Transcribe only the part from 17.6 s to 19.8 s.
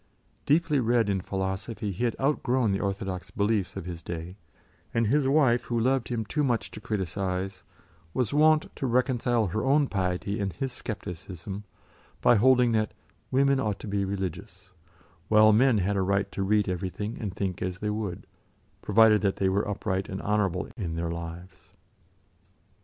as they would, provided that they were